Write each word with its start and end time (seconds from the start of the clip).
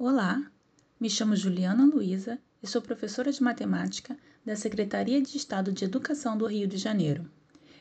Olá, 0.00 0.48
me 1.00 1.10
chamo 1.10 1.34
Juliana 1.34 1.84
Luiza 1.84 2.38
e 2.62 2.68
sou 2.68 2.80
professora 2.80 3.32
de 3.32 3.42
matemática 3.42 4.16
da 4.46 4.54
Secretaria 4.54 5.20
de 5.20 5.36
Estado 5.36 5.72
de 5.72 5.84
Educação 5.84 6.38
do 6.38 6.46
Rio 6.46 6.68
de 6.68 6.76
Janeiro. 6.76 7.28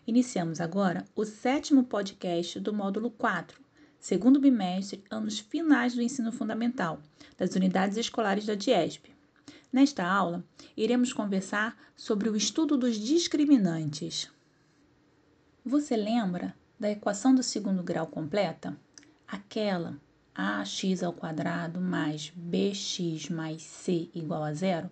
Iniciamos 0.08 0.60
agora 0.60 1.06
o 1.16 1.24
sétimo 1.24 1.84
podcast 1.84 2.60
do 2.60 2.74
módulo 2.74 3.12
4, 3.12 3.62
segundo 4.00 4.40
bimestre, 4.40 5.04
anos 5.12 5.38
finais 5.38 5.94
do 5.94 6.02
ensino 6.02 6.32
fundamental, 6.32 7.00
das 7.38 7.56
unidades 7.56 7.98
escolares 7.98 8.48
da 8.48 8.56
DIESP. 8.56 9.14
Nesta 9.72 10.04
aula, 10.04 10.44
iremos 10.76 11.14
conversar 11.14 11.78
sobre 11.96 12.30
o 12.30 12.36
estudo 12.36 12.80
dos 12.80 12.96
discriminantes. 12.96 14.28
Você 15.64 15.96
lembra 15.96 16.56
da 16.80 16.90
equação 16.90 17.36
do 17.36 17.44
segundo 17.44 17.84
grau 17.84 18.08
completa? 18.08 18.76
Aquela 19.28 20.02
ax 20.38 21.02
ao 21.02 21.12
quadrado 21.12 21.82
mais 21.82 22.32
bx 22.36 23.32
mais 23.32 23.64
c 23.64 24.08
igual 24.14 24.44
a 24.44 24.54
zero, 24.54 24.92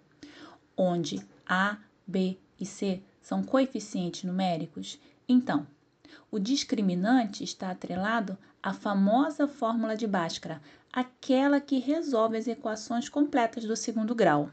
onde 0.76 1.22
a, 1.46 1.78
b 2.08 2.40
e 2.60 2.66
c 2.66 3.04
são 3.22 3.44
coeficientes 3.44 4.24
numéricos, 4.24 5.00
então, 5.30 5.68
o 6.32 6.40
discriminante 6.40 7.44
está 7.44 7.70
atrelado 7.70 8.36
à 8.62 8.74
famosa 8.74 9.48
fórmula 9.48 9.96
de 9.96 10.08
Bhaskara, 10.08 10.60
aquela 10.92 11.62
que 11.62 11.78
resolve 11.78 12.38
as 12.38 12.48
equações 12.48 13.08
completas 13.08 13.66
do 13.66 13.76
segundo 13.76 14.16
grau. 14.16 14.50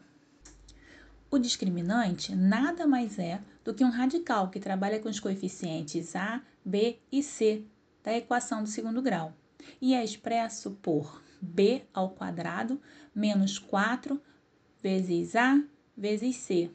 O 1.30 1.38
discriminante 1.38 2.36
nada 2.36 2.86
mais 2.86 3.18
é 3.18 3.40
do 3.64 3.72
que 3.72 3.82
um 3.82 3.90
radical 3.90 4.50
que 4.50 4.60
trabalha 4.60 5.00
com 5.00 5.08
os 5.08 5.18
coeficientes 5.18 6.14
a, 6.14 6.42
b 6.62 6.98
e 7.10 7.22
c 7.22 7.64
da 8.04 8.14
equação 8.14 8.62
do 8.62 8.68
segundo 8.68 9.00
grau 9.00 9.32
e 9.80 9.94
é 9.94 10.04
expresso 10.04 10.72
por 10.82 11.22
b 11.40 11.82
ao 11.92 12.10
quadrado 12.10 12.80
menos 13.14 13.58
4 13.58 14.20
vezes 14.82 15.34
a 15.36 15.62
vezes 15.96 16.36
c 16.36 16.70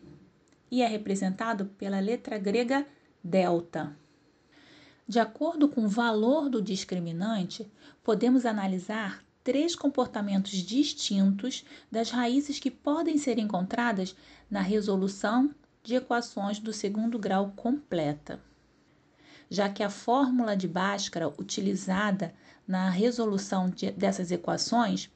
e 0.69 0.81
é 0.81 0.87
representado 0.87 1.65
pela 1.77 1.99
letra 1.99 2.37
grega 2.37 2.85
delta. 3.23 3.95
De 5.07 5.19
acordo 5.19 5.69
com 5.69 5.85
o 5.85 5.89
valor 5.89 6.49
do 6.49 6.61
discriminante, 6.61 7.71
podemos 8.03 8.45
analisar 8.45 9.23
três 9.43 9.73
comportamentos 9.73 10.51
distintos 10.51 11.63
das 11.89 12.09
raízes 12.09 12.59
que 12.59 12.69
podem 12.69 13.17
ser 13.17 13.39
encontradas 13.39 14.13
na 14.51 14.59
resolução 14.59 15.53
de 15.81 15.95
equações 15.95 16.59
do 16.59 16.73
segundo 16.73 17.17
grau 17.17 17.53
completa. 17.55 18.41
Já 19.49 19.69
que 19.69 19.81
a 19.81 19.89
fórmula 19.89 20.57
de 20.57 20.67
Bhaskara 20.67 21.29
utilizada 21.29 22.33
na 22.67 22.89
resolução 22.89 23.69
de, 23.69 23.91
dessas 23.91 24.31
equações 24.31 25.09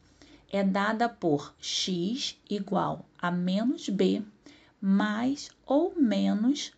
é 0.49 0.63
dada 0.63 1.09
por 1.09 1.53
x 1.59 2.39
igual 2.49 3.05
a 3.17 3.29
menos 3.29 3.89
b 3.89 4.23
mais 4.79 5.51
ou 5.65 5.93
menos 5.95 6.71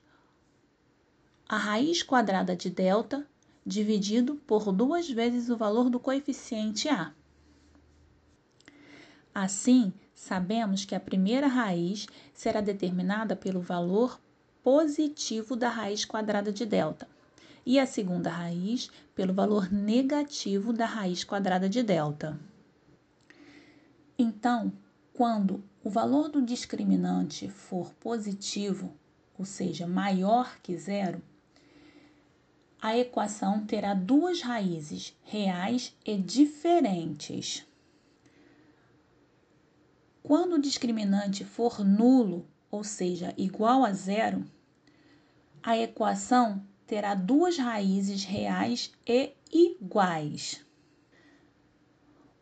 a 1.48 1.58
raiz 1.58 2.02
quadrada 2.02 2.56
de 2.56 2.70
delta 2.70 3.26
dividido 3.66 4.36
por 4.48 4.72
duas 4.72 5.10
vezes 5.10 5.50
o 5.50 5.56
valor 5.56 5.90
do 5.90 6.00
coeficiente 6.00 6.90
a. 6.90 7.14
Assim, 9.34 9.94
sabemos 10.14 10.86
que 10.86 10.96
a 10.96 11.00
primeira 11.00 11.48
raiz 11.48 12.08
será 12.34 12.62
determinada 12.62 13.36
pelo 13.36 13.62
valor 13.62 14.20
positivo 14.62 15.56
da 15.56 15.70
raiz 15.70 16.04
quadrada 16.06 16.52
de 16.52 16.66
delta 16.66 17.13
e 17.66 17.80
a 17.80 17.86
segunda 17.86 18.30
raiz 18.30 18.90
pelo 19.16 19.34
valor 19.34 19.72
negativo 19.72 20.74
da 20.74 20.86
raiz 20.86 21.24
quadrada 21.24 21.70
de 21.70 21.82
delta. 21.82 22.40
Então, 24.18 24.72
quando 25.14 25.64
o 25.84 25.90
valor 25.90 26.30
do 26.30 26.42
discriminante 26.42 27.50
for 27.50 27.94
positivo, 27.96 28.94
ou 29.38 29.46
seja, 29.46 29.88
maior 29.88 30.58
que 30.62 30.78
zero, 30.78 31.22
a 32.82 32.98
equação 32.98 33.66
terá 33.66 33.94
duas 33.94 34.42
raízes 34.42 35.16
reais 35.24 35.96
e 36.06 36.18
diferentes. 36.18 37.66
Quando 40.22 40.56
o 40.56 40.62
discriminante 40.62 41.46
for 41.46 41.84
nulo, 41.84 42.46
ou 42.70 42.84
seja, 42.84 43.34
igual 43.38 43.86
a 43.86 43.94
zero, 43.94 44.44
a 45.62 45.78
equação 45.78 46.62
terá 46.86 47.16
duas 47.16 47.58
raízes 47.58 48.24
reais 48.24 48.92
e 49.08 49.34
iguais. 49.52 50.66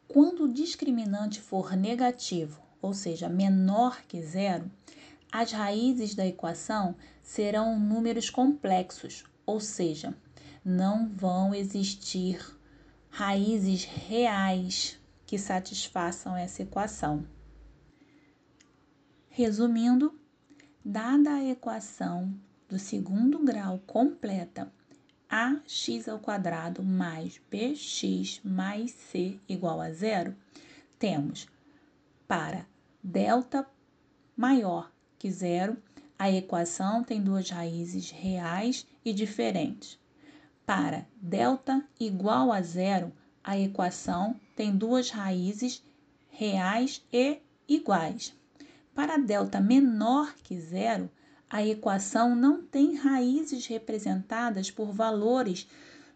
Quando 0.07 0.43
o 0.43 0.53
discriminante 0.53 1.39
for 1.39 1.75
negativo, 1.75 2.61
ou 2.81 2.93
seja, 2.93 3.29
menor 3.29 4.01
que 4.07 4.21
zero, 4.21 4.69
as 5.31 5.51
raízes 5.51 6.13
da 6.15 6.25
equação 6.25 6.95
serão 7.23 7.79
números 7.79 8.29
complexos, 8.29 9.23
ou 9.45 9.59
seja, 9.59 10.13
não 10.65 11.07
vão 11.07 11.55
existir 11.55 12.39
raízes 13.09 13.85
reais 13.85 14.99
que 15.25 15.37
satisfaçam 15.37 16.35
essa 16.35 16.61
equação. 16.61 17.25
Resumindo, 19.29 20.13
dada 20.83 21.35
a 21.35 21.43
equação 21.45 22.33
do 22.71 22.79
segundo 22.79 23.37
grau 23.39 23.79
completa 23.85 24.71
ax 25.29 26.07
ao 26.07 26.17
quadrado 26.19 26.81
mais 26.81 27.41
bx 27.51 28.39
mais 28.45 28.91
c 28.91 29.37
igual 29.45 29.81
a 29.81 29.91
zero, 29.91 30.33
temos 30.97 31.49
para 32.25 32.65
delta 33.03 33.67
maior 34.37 34.89
que 35.19 35.29
zero, 35.29 35.75
a 36.17 36.31
equação 36.31 37.03
tem 37.03 37.21
duas 37.21 37.49
raízes 37.49 38.09
reais 38.09 38.87
e 39.03 39.11
diferentes. 39.11 39.99
Para 40.65 41.05
delta 41.21 41.85
igual 41.99 42.53
a 42.53 42.61
zero, 42.61 43.11
a 43.43 43.59
equação 43.59 44.39
tem 44.55 44.73
duas 44.73 45.09
raízes 45.09 45.83
reais 46.29 47.03
e 47.11 47.41
iguais. 47.67 48.33
Para 48.95 49.17
delta 49.17 49.59
menor 49.59 50.33
que 50.41 50.57
zero, 50.57 51.09
a 51.51 51.67
equação 51.67 52.33
não 52.33 52.63
tem 52.63 52.95
raízes 52.95 53.67
representadas 53.67 54.71
por 54.71 54.93
valores 54.93 55.67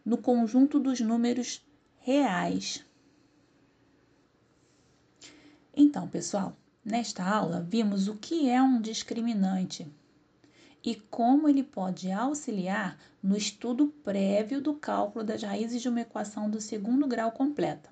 no 0.05 0.17
conjunto 0.17 0.79
dos 0.79 1.01
números 1.01 1.61
reais. 1.99 2.85
Então, 5.75 6.07
pessoal, 6.07 6.55
nesta 6.85 7.21
aula 7.21 7.59
vimos 7.59 8.07
o 8.07 8.15
que 8.15 8.49
é 8.49 8.61
um 8.61 8.79
discriminante 8.79 9.85
e 10.81 10.95
como 10.95 11.49
ele 11.49 11.63
pode 11.63 12.09
auxiliar 12.09 12.97
no 13.21 13.35
estudo 13.35 13.87
prévio 14.05 14.61
do 14.61 14.75
cálculo 14.75 15.25
das 15.25 15.43
raízes 15.43 15.81
de 15.81 15.89
uma 15.89 15.99
equação 15.99 16.49
do 16.49 16.61
segundo 16.61 17.05
grau 17.07 17.33
completa. 17.33 17.89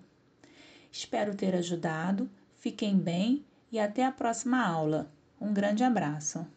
Espero 0.90 1.36
ter 1.36 1.54
ajudado, 1.56 2.30
fiquem 2.58 2.98
bem 2.98 3.44
e 3.70 3.80
até 3.80 4.06
a 4.06 4.12
próxima 4.14 4.66
aula. 4.66 5.12
Um 5.42 5.52
grande 5.52 5.84
abraço! 5.84 6.48